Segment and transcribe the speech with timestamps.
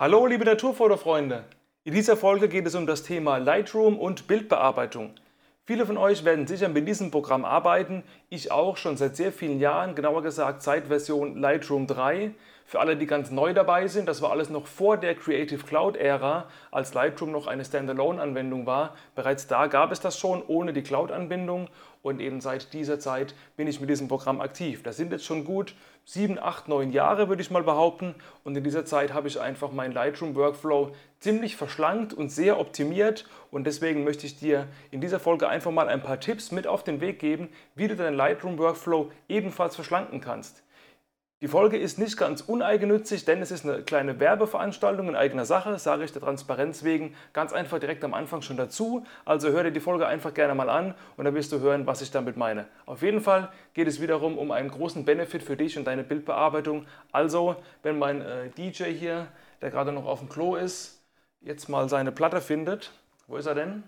[0.00, 1.42] Hallo liebe Naturfotofreunde!
[1.82, 5.10] In dieser Folge geht es um das Thema Lightroom und Bildbearbeitung.
[5.64, 9.58] Viele von euch werden sicher mit diesem Programm arbeiten, ich auch schon seit sehr vielen
[9.58, 12.30] Jahren, genauer gesagt seit Version Lightroom 3.
[12.68, 15.96] Für alle, die ganz neu dabei sind, das war alles noch vor der Creative Cloud
[15.96, 18.94] Ära, als Lightroom noch eine Standalone-Anwendung war.
[19.14, 21.68] Bereits da gab es das schon ohne die Cloud-Anbindung
[22.02, 24.82] und eben seit dieser Zeit bin ich mit diesem Programm aktiv.
[24.82, 25.74] Das sind jetzt schon gut
[26.04, 28.14] sieben, acht, neun Jahre, würde ich mal behaupten.
[28.44, 33.24] Und in dieser Zeit habe ich einfach meinen Lightroom-Workflow ziemlich verschlankt und sehr optimiert.
[33.50, 36.84] Und deswegen möchte ich dir in dieser Folge einfach mal ein paar Tipps mit auf
[36.84, 40.62] den Weg geben, wie du deinen Lightroom-Workflow ebenfalls verschlanken kannst.
[41.40, 45.78] Die Folge ist nicht ganz uneigennützig, denn es ist eine kleine Werbeveranstaltung in eigener Sache,
[45.78, 49.06] sage ich der Transparenz wegen ganz einfach direkt am Anfang schon dazu.
[49.24, 52.02] Also hör dir die Folge einfach gerne mal an und dann wirst du hören, was
[52.02, 52.66] ich damit meine.
[52.86, 56.86] Auf jeden Fall geht es wiederum um einen großen Benefit für dich und deine Bildbearbeitung.
[57.12, 59.28] Also, wenn mein äh, DJ hier,
[59.62, 61.04] der gerade noch auf dem Klo ist,
[61.40, 62.90] jetzt mal seine Platte findet.
[63.28, 63.84] Wo ist er denn?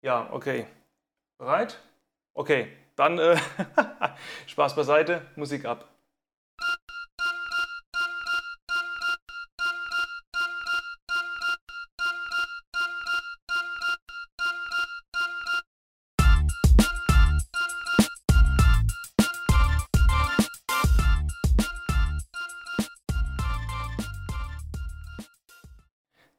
[0.00, 0.66] Ja, okay.
[1.36, 1.78] Bereit?
[2.32, 2.68] Okay,
[3.02, 3.36] dann äh,
[4.46, 5.91] Spaß beiseite, Musik ab.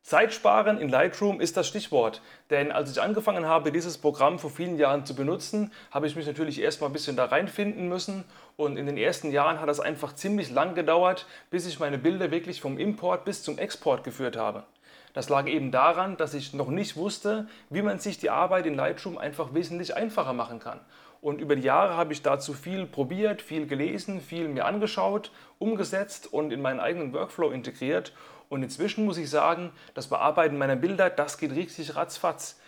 [0.04, 4.76] Zeitsparen in Lightroom ist das Stichwort, denn als ich angefangen habe, dieses Programm vor vielen
[4.76, 8.26] Jahren zu benutzen, habe ich mich natürlich erstmal ein bisschen da reinfinden müssen
[8.58, 12.32] und in den ersten Jahren hat das einfach ziemlich lang gedauert, bis ich meine Bilder
[12.32, 14.66] wirklich vom Import bis zum Export geführt habe.
[15.14, 18.76] Das lag eben daran, dass ich noch nicht wusste, wie man sich die Arbeit in
[18.76, 20.82] Lightroom einfach wesentlich einfacher machen kann.
[21.22, 26.34] Und über die Jahre habe ich dazu viel probiert, viel gelesen, viel mir angeschaut, umgesetzt
[26.34, 28.12] und in meinen eigenen Workflow integriert.
[28.54, 32.60] Und inzwischen muss ich sagen, das Bearbeiten meiner Bilder, das geht richtig ratzfatz.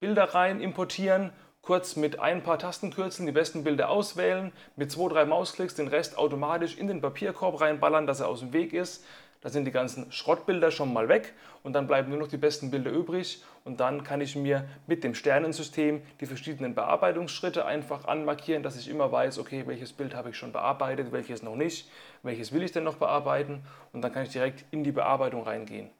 [0.00, 1.32] Bilder rein, importieren,
[1.62, 6.18] kurz mit ein paar Tastenkürzeln die besten Bilder auswählen, mit zwei, drei Mausklicks den Rest
[6.18, 9.04] automatisch in den Papierkorb reinballern, dass er aus dem Weg ist
[9.40, 12.70] da sind die ganzen Schrottbilder schon mal weg und dann bleiben nur noch die besten
[12.70, 18.62] Bilder übrig und dann kann ich mir mit dem Sternensystem die verschiedenen Bearbeitungsschritte einfach anmarkieren,
[18.62, 21.88] dass ich immer weiß, okay, welches Bild habe ich schon bearbeitet, welches noch nicht,
[22.22, 23.62] welches will ich denn noch bearbeiten
[23.92, 25.90] und dann kann ich direkt in die Bearbeitung reingehen.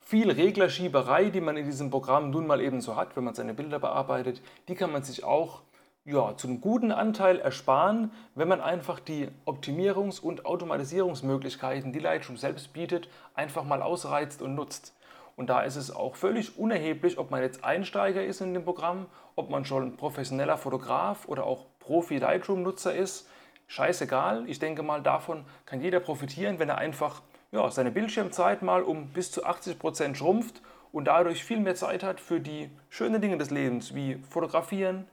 [0.00, 3.52] Viel Reglerschieberei, die man in diesem Programm nun mal eben so hat, wenn man seine
[3.52, 5.60] Bilder bearbeitet, die kann man sich auch
[6.08, 12.38] ja, zu einem guten Anteil ersparen, wenn man einfach die Optimierungs- und Automatisierungsmöglichkeiten, die Lightroom
[12.38, 14.96] selbst bietet, einfach mal ausreizt und nutzt.
[15.36, 19.04] Und da ist es auch völlig unerheblich, ob man jetzt Einsteiger ist in dem Programm,
[19.36, 23.28] ob man schon professioneller Fotograf oder auch Profi-Lightroom-Nutzer ist.
[23.66, 27.20] Scheißegal, ich denke mal, davon kann jeder profitieren, wenn er einfach
[27.52, 32.02] ja, seine Bildschirmzeit mal um bis zu 80 Prozent schrumpft und dadurch viel mehr Zeit
[32.02, 35.06] hat für die schönen Dinge des Lebens, wie Fotografieren,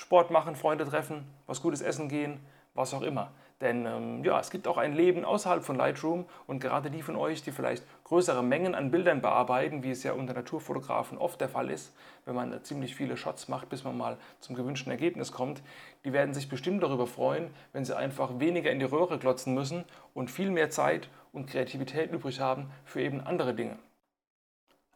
[0.00, 2.40] Sport machen, Freunde treffen, was Gutes essen gehen,
[2.72, 3.32] was auch immer.
[3.60, 7.16] Denn ähm, ja, es gibt auch ein Leben außerhalb von Lightroom und gerade die von
[7.16, 11.50] euch, die vielleicht größere Mengen an Bildern bearbeiten, wie es ja unter Naturfotografen oft der
[11.50, 11.94] Fall ist,
[12.24, 15.62] wenn man ziemlich viele Shots macht, bis man mal zum gewünschten Ergebnis kommt,
[16.06, 19.84] die werden sich bestimmt darüber freuen, wenn sie einfach weniger in die Röhre glotzen müssen
[20.14, 23.76] und viel mehr Zeit und Kreativität übrig haben für eben andere Dinge.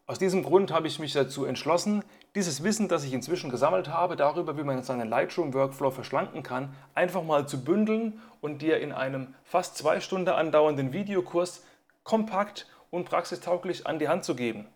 [0.07, 2.05] Aus diesem Grund habe ich mich dazu entschlossen,
[2.35, 7.23] dieses Wissen, das ich inzwischen gesammelt habe, darüber, wie man seinen Lightroom-Workflow verschlanken kann, einfach
[7.23, 11.65] mal zu bündeln und dir in einem fast zwei Stunden andauernden Videokurs
[12.03, 14.67] kompakt und praxistauglich an die Hand zu geben.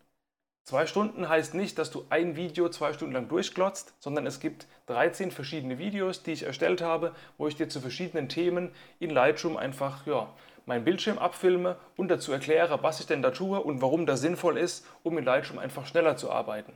[0.64, 4.66] Zwei Stunden heißt nicht, dass du ein Video zwei Stunden lang durchglotzt, sondern es gibt
[4.86, 9.58] 13 verschiedene Videos, die ich erstellt habe, wo ich dir zu verschiedenen Themen in Lightroom
[9.58, 10.28] einfach ja,
[10.68, 14.56] meinen Bildschirm abfilme und dazu erkläre, was ich denn da tue und warum das sinnvoll
[14.58, 16.74] ist, um in Lightroom einfach schneller zu arbeiten.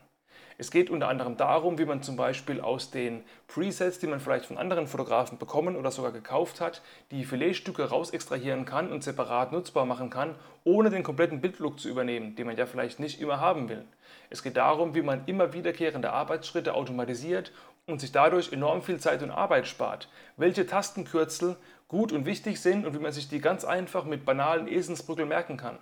[0.59, 4.47] Es geht unter anderem darum, wie man zum Beispiel aus den Presets, die man vielleicht
[4.47, 9.53] von anderen Fotografen bekommen oder sogar gekauft hat, die Filetstücke raus extrahieren kann und separat
[9.53, 13.41] nutzbar machen kann, ohne den kompletten Bildlook zu übernehmen, den man ja vielleicht nicht immer
[13.41, 13.85] haben will.
[14.31, 17.53] Es geht darum, wie man immer wiederkehrende Arbeitsschritte automatisiert
[17.87, 21.57] und sich dadurch enorm viel Zeit und Arbeit spart, welche Tastenkürzel
[21.89, 25.57] gut und wichtig sind und wie man sich die ganz einfach mit banalen Eselsbrücken merken
[25.57, 25.79] kann,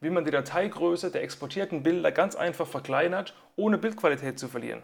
[0.00, 4.82] wie man die Dateigröße der exportierten Bilder ganz einfach verkleinert, ohne Bildqualität zu verlieren.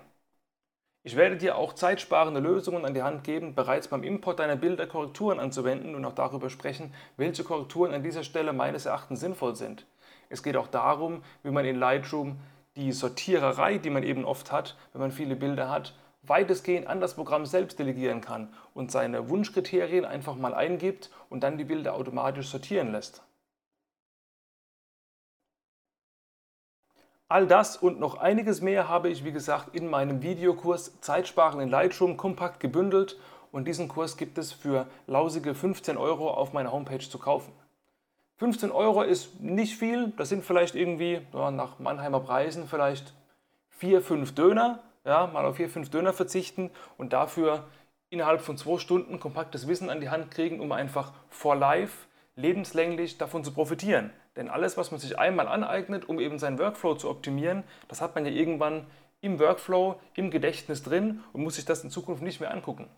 [1.02, 4.86] Ich werde dir auch zeitsparende Lösungen an die Hand geben, bereits beim Import deiner Bilder
[4.86, 9.86] Korrekturen anzuwenden und auch darüber sprechen, welche Korrekturen an dieser Stelle meines Erachtens sinnvoll sind.
[10.28, 12.38] Es geht auch darum, wie man in Lightroom
[12.76, 17.14] die Sortiererei, die man eben oft hat, wenn man viele Bilder hat, weitestgehend an das
[17.14, 22.48] Programm selbst delegieren kann und seine Wunschkriterien einfach mal eingibt und dann die Bilder automatisch
[22.48, 23.22] sortieren lässt.
[27.28, 31.68] All das und noch einiges mehr habe ich, wie gesagt, in meinem Videokurs Zeitsparen in
[31.68, 33.18] Lightroom kompakt gebündelt
[33.52, 37.52] und diesen Kurs gibt es für lausige 15 Euro auf meiner Homepage zu kaufen.
[38.38, 43.14] 15 Euro ist nicht viel, das sind vielleicht irgendwie ja, nach Mannheimer Preisen vielleicht
[43.68, 47.64] 4, 5 Döner, ja, mal auf 4, 5 Döner verzichten und dafür
[48.10, 53.18] innerhalb von zwei Stunden kompaktes Wissen an die Hand kriegen, um einfach for life lebenslänglich
[53.18, 54.10] davon zu profitieren.
[54.36, 58.14] Denn alles, was man sich einmal aneignet, um eben seinen Workflow zu optimieren, das hat
[58.14, 58.86] man ja irgendwann
[59.20, 62.88] im Workflow, im Gedächtnis drin und muss sich das in Zukunft nicht mehr angucken.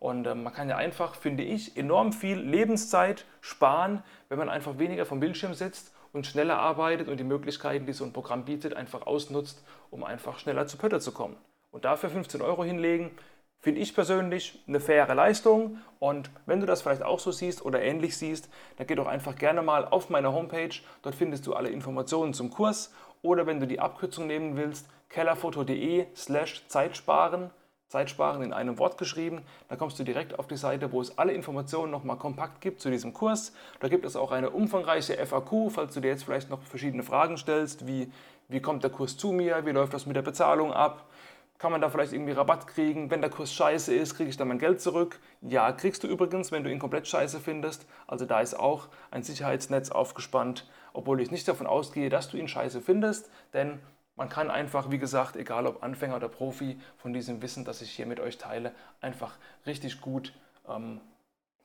[0.00, 4.78] Und äh, man kann ja einfach, finde ich, enorm viel Lebenszeit sparen, wenn man einfach
[4.78, 8.74] weniger vom Bildschirm sitzt und schneller arbeitet und die Möglichkeiten, die so ein Programm bietet,
[8.74, 11.36] einfach ausnutzt, um einfach schneller zu Pötter zu kommen.
[11.70, 13.10] Und dafür 15 Euro hinlegen,
[13.60, 15.78] finde ich persönlich eine faire Leistung.
[15.98, 19.36] Und wenn du das vielleicht auch so siehst oder ähnlich siehst, dann geh doch einfach
[19.36, 20.74] gerne mal auf meine Homepage.
[21.02, 22.92] Dort findest du alle Informationen zum Kurs.
[23.22, 27.50] Oder wenn du die Abkürzung nehmen willst, kellerfoto.de slash Zeitsparen.
[27.88, 29.42] Zeitsparen in einem Wort geschrieben.
[29.68, 32.90] Da kommst du direkt auf die Seite, wo es alle Informationen nochmal kompakt gibt zu
[32.90, 33.54] diesem Kurs.
[33.80, 37.38] Da gibt es auch eine umfangreiche FAQ, falls du dir jetzt vielleicht noch verschiedene Fragen
[37.38, 38.12] stellst, wie
[38.48, 41.04] wie kommt der Kurs zu mir, wie läuft das mit der Bezahlung ab,
[41.58, 43.10] kann man da vielleicht irgendwie Rabatt kriegen?
[43.10, 45.18] Wenn der Kurs scheiße ist, kriege ich dann mein Geld zurück?
[45.40, 47.86] Ja, kriegst du übrigens, wenn du ihn komplett scheiße findest.
[48.06, 52.48] Also da ist auch ein Sicherheitsnetz aufgespannt, obwohl ich nicht davon ausgehe, dass du ihn
[52.48, 53.80] scheiße findest, denn
[54.14, 57.92] man kann einfach, wie gesagt, egal ob Anfänger oder Profi, von diesem Wissen, das ich
[57.92, 60.32] hier mit euch teile, einfach richtig gut,
[60.68, 61.00] ähm,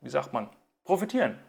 [0.01, 0.49] wie sagt man,
[0.83, 1.39] profitieren.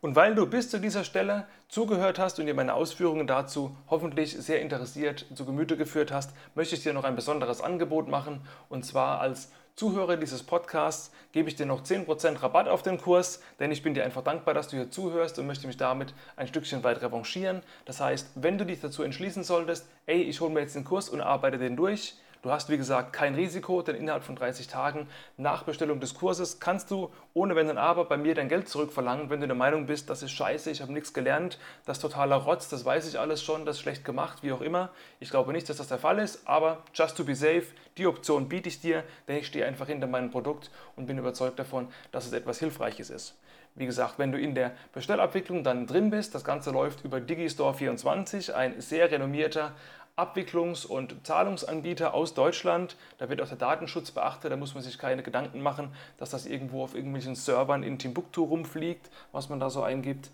[0.00, 4.32] Und weil du bis zu dieser Stelle zugehört hast und dir meine Ausführungen dazu hoffentlich
[4.32, 8.40] sehr interessiert zu Gemüte geführt hast, möchte ich dir noch ein besonderes Angebot machen.
[8.70, 13.40] Und zwar als Zuhörer dieses Podcasts gebe ich dir noch 10% Rabatt auf den Kurs,
[13.58, 16.48] denn ich bin dir einfach dankbar, dass du hier zuhörst und möchte mich damit ein
[16.48, 17.62] Stückchen weit revanchieren.
[17.84, 21.08] Das heißt, wenn du dich dazu entschließen solltest, ey, ich hole mir jetzt den Kurs
[21.08, 25.08] und arbeite den durch, Du hast, wie gesagt, kein Risiko, denn innerhalb von 30 Tagen
[25.36, 29.28] nach Bestellung des Kurses kannst du ohne Wenn und Aber bei mir dein Geld zurückverlangen,
[29.28, 32.36] wenn du der Meinung bist, das ist scheiße, ich habe nichts gelernt, das ist totaler
[32.36, 34.88] Rotz, das weiß ich alles schon, das ist schlecht gemacht, wie auch immer.
[35.18, 37.66] Ich glaube nicht, dass das der Fall ist, aber just to be safe,
[37.98, 41.58] die Option biete ich dir, denn ich stehe einfach hinter meinem Produkt und bin überzeugt
[41.58, 43.36] davon, dass es etwas Hilfreiches ist.
[43.76, 48.52] Wie gesagt, wenn du in der Bestellabwicklung dann drin bist, das Ganze läuft über Digistore24,
[48.52, 49.72] ein sehr renommierter
[50.20, 52.96] Abwicklungs- und Zahlungsanbieter aus Deutschland.
[53.18, 54.52] Da wird auch der Datenschutz beachtet.
[54.52, 58.44] Da muss man sich keine Gedanken machen, dass das irgendwo auf irgendwelchen Servern in Timbuktu
[58.44, 60.30] rumfliegt, was man da so eingibt.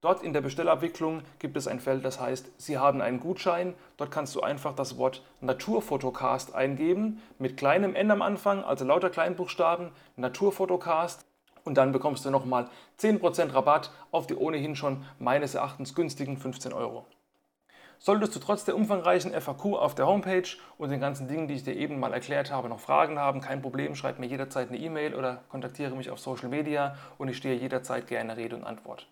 [0.00, 3.74] Dort in der Bestellabwicklung gibt es ein Feld, das heißt, Sie haben einen Gutschein.
[3.96, 9.10] Dort kannst du einfach das Wort Naturfotocast eingeben mit kleinem N am Anfang, also lauter
[9.10, 11.26] Kleinbuchstaben, Naturfotocast.
[11.64, 12.70] Und dann bekommst du nochmal
[13.00, 17.04] 10% Rabatt auf die ohnehin schon meines Erachtens günstigen 15 Euro.
[18.00, 20.48] Solltest du trotz der umfangreichen FAQ auf der Homepage
[20.78, 23.60] und den ganzen Dingen, die ich dir eben mal erklärt habe, noch Fragen haben, kein
[23.60, 27.56] Problem, schreib mir jederzeit eine E-Mail oder kontaktiere mich auf Social Media und ich stehe
[27.56, 29.08] jederzeit gerne Rede und Antwort.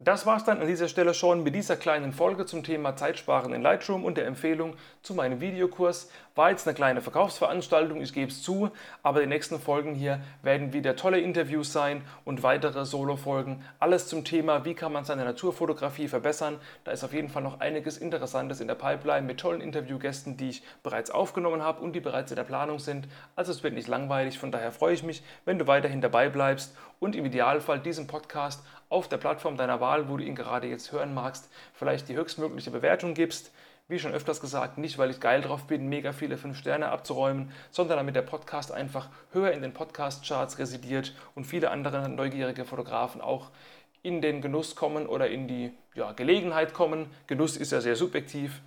[0.00, 3.62] Das war's dann an dieser Stelle schon mit dieser kleinen Folge zum Thema Zeitsparen in
[3.62, 6.08] Lightroom und der Empfehlung zu meinem Videokurs.
[6.36, 8.70] War jetzt eine kleine Verkaufsveranstaltung, ich gebe es zu,
[9.02, 13.64] aber die nächsten Folgen hier werden wieder tolle Interviews sein und weitere Solo-Folgen.
[13.80, 16.60] Alles zum Thema, wie kann man seine Naturfotografie verbessern.
[16.84, 20.50] Da ist auf jeden Fall noch einiges Interessantes in der Pipeline mit tollen Interviewgästen, die
[20.50, 23.08] ich bereits aufgenommen habe und die bereits in der Planung sind.
[23.34, 26.76] Also es wird nicht langweilig, von daher freue ich mich, wenn du weiterhin dabei bleibst
[27.00, 30.92] und im Idealfall diesen Podcast auf der Plattform deiner Wahl, wo du ihn gerade jetzt
[30.92, 33.52] hören magst, vielleicht die höchstmögliche Bewertung gibst.
[33.90, 37.50] Wie schon öfters gesagt, nicht weil ich geil drauf bin, mega viele 5 Sterne abzuräumen,
[37.70, 43.22] sondern damit der Podcast einfach höher in den Podcast-Charts residiert und viele andere neugierige Fotografen
[43.22, 43.50] auch
[44.02, 47.10] in den Genuss kommen oder in die ja, Gelegenheit kommen.
[47.26, 48.60] Genuss ist ja sehr subjektiv,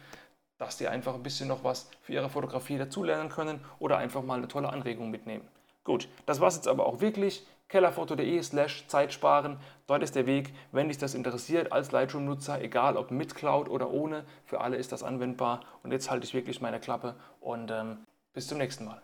[0.58, 4.40] dass die einfach ein bisschen noch was für ihre Fotografie dazulernen können oder einfach mal
[4.40, 5.48] eine tolle Anregung mitnehmen.
[5.84, 9.58] Gut, das war es jetzt aber auch wirklich kellerfoto.de slash Zeitsparen.
[9.88, 13.90] Dort ist der Weg, wenn dich das interessiert als Lightroom-Nutzer, egal ob mit Cloud oder
[13.90, 15.62] ohne, für alle ist das anwendbar.
[15.82, 19.02] Und jetzt halte ich wirklich meine Klappe und ähm, bis zum nächsten Mal.